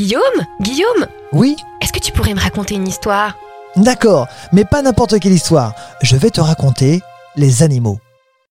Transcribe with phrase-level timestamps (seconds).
[0.00, 3.36] Guillaume Guillaume Oui Est-ce que tu pourrais me raconter une histoire?
[3.76, 5.74] D'accord, mais pas n'importe quelle histoire.
[6.00, 7.02] Je vais te raconter
[7.36, 7.98] les animaux.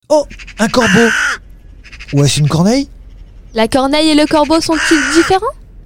[0.09, 0.27] Oh,
[0.59, 1.09] un corbeau
[2.13, 2.87] Ou est-ce une corneille?
[3.55, 5.41] La corneille et le corbeau sont-ils différents?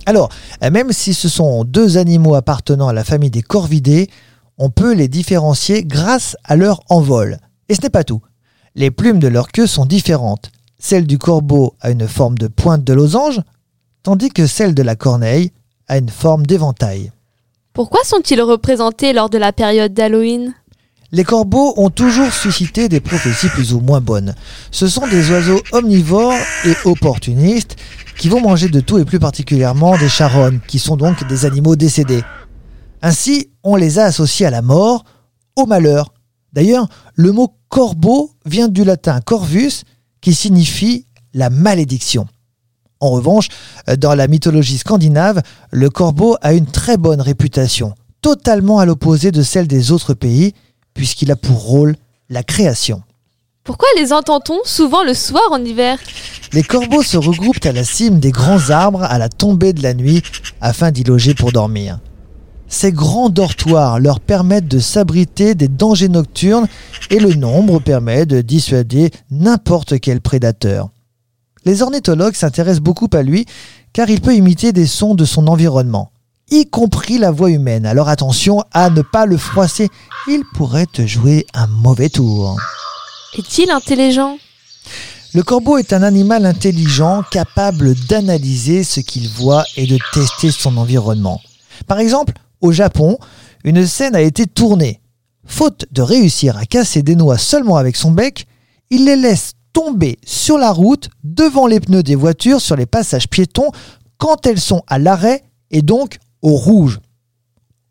[0.06, 0.28] Alors,
[0.66, 4.10] euh, même si ce sont deux animaux appartenant à la famille des corvidés,
[4.58, 7.38] on peut les différencier grâce à leur envol.
[7.70, 8.22] Et ce n'est pas tout.
[8.76, 10.52] Les plumes de leur queue sont différentes.
[10.78, 13.40] Celle du corbeau a une forme de pointe de losange,
[14.04, 15.52] tandis que celle de la corneille
[15.88, 17.12] a une forme d'éventail.
[17.74, 20.54] Pourquoi sont-ils représentés lors de la période d'Halloween?
[21.12, 24.36] Les corbeaux ont toujours suscité des prophéties plus ou moins bonnes.
[24.72, 26.34] Ce sont des oiseaux omnivores
[26.66, 27.76] et opportunistes
[28.18, 31.76] qui vont manger de tout et plus particulièrement des charognes, qui sont donc des animaux
[31.76, 32.24] décédés.
[33.02, 35.04] Ainsi, on les a associés à la mort,
[35.56, 36.14] au malheur.
[36.52, 39.84] D'ailleurs, le mot corbeau vient du latin corvus,
[40.22, 42.28] qui signifie la malédiction.
[43.04, 43.50] En revanche,
[43.98, 49.44] dans la mythologie scandinave, le corbeau a une très bonne réputation, totalement à l'opposé de
[49.44, 50.54] celle des autres pays,
[50.94, 51.98] puisqu'il a pour rôle
[52.30, 53.04] la création.
[53.66, 56.00] Pourquoi les entend-on souvent le soir en hiver?
[56.54, 59.94] Les corbeaux se regroupent à la cime des grands arbres à la tombée de la
[59.94, 60.24] nuit
[60.62, 62.00] afin d'y loger pour dormir.
[62.70, 66.68] Ces grands dortoirs leur permettent de s'abriter des dangers nocturnes
[67.10, 70.93] et le nombre permet de dissuader n'importe quel prédateur.
[71.66, 73.46] Les ornithologues s'intéressent beaucoup à lui
[73.94, 76.12] car il peut imiter des sons de son environnement,
[76.50, 77.86] y compris la voix humaine.
[77.86, 79.90] Alors attention à ne pas le froisser,
[80.28, 82.58] il pourrait te jouer un mauvais tour.
[83.38, 84.38] Est-il intelligent?
[85.34, 90.78] Le corbeau est un animal intelligent capable d'analyser ce qu'il voit et de tester son
[90.78, 91.42] environnement.
[91.88, 93.18] Par exemple, au Japon,
[93.64, 95.02] une scène a été tournée.
[95.46, 98.46] Faute de réussir à casser des noix seulement avec son bec,
[98.92, 103.28] il les laisse tomber sur la route devant les pneus des voitures sur les passages
[103.28, 103.72] piétons
[104.18, 107.00] quand elles sont à l'arrêt et donc au rouge.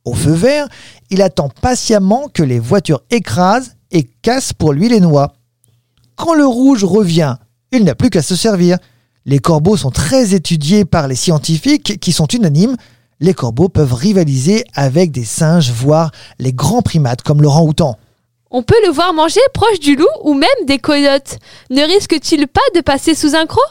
[0.05, 0.69] Au feu vert,
[1.11, 5.35] il attend patiemment que les voitures écrasent et cassent pour lui les noix.
[6.17, 7.37] Quand le rouge revient,
[7.73, 8.79] il n'a plus qu'à se servir.
[9.25, 12.77] Les corbeaux sont très étudiés par les scientifiques qui sont unanimes.
[13.21, 17.97] Les corbeaux peuvent rivaliser avec des singes, voire les grands primates comme l'orang-outan.
[18.55, 21.39] On peut le voir manger proche du loup ou même des coyotes.
[21.71, 23.65] Ne risque-t-il pas de passer sous un croc?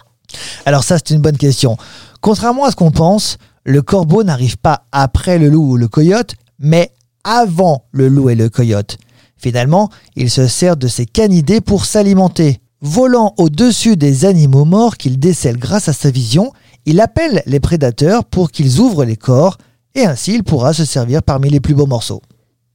[0.65, 1.77] Alors ça, c'est une bonne question.
[2.19, 6.33] Contrairement à ce qu'on pense, le corbeau n'arrive pas après le loup ou le coyote,
[6.57, 6.91] mais
[7.23, 8.97] avant le loup et le coyote.
[9.37, 12.59] Finalement, il se sert de ses canidés pour s'alimenter.
[12.81, 16.51] Volant au-dessus des animaux morts qu'il décèle grâce à sa vision,
[16.85, 19.57] il appelle les prédateurs pour qu'ils ouvrent les corps,
[19.93, 22.23] et ainsi il pourra se servir parmi les plus beaux morceaux.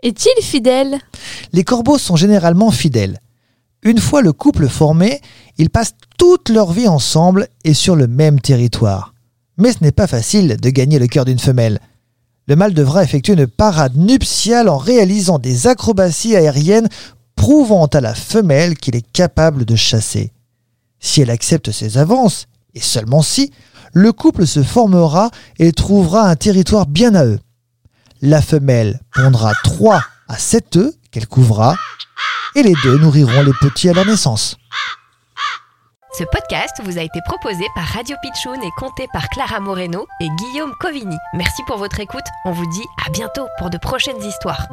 [0.03, 0.99] Est-il fidèle?
[1.53, 3.21] Les corbeaux sont généralement fidèles.
[3.83, 5.21] Une fois le couple formé,
[5.59, 9.15] ils passent toute leur vie ensemble et sur le même territoire.
[9.59, 11.81] Mais ce n'est pas facile de gagner le cœur d'une femelle.
[12.49, 16.89] Le mâle devra effectuer une parade nuptiale en réalisant des acrobaties aériennes
[17.35, 20.33] prouvant à la femelle qu'il est capable de chasser.
[21.01, 23.51] Si elle accepte ses avances, et seulement si,
[23.93, 27.39] le couple se formera et trouvera un territoire bien à eux.
[28.29, 31.77] La femelle pondra 3 à 7 œufs qu'elle couvra,
[32.57, 34.57] et les deux nourriront les petits à la naissance.
[36.19, 40.29] Ce podcast vous a été proposé par Radio Pitchoun et compté par Clara Moreno et
[40.41, 41.17] Guillaume Covini.
[41.35, 42.27] Merci pour votre écoute.
[42.45, 44.67] On vous dit à bientôt pour de prochaines histoires.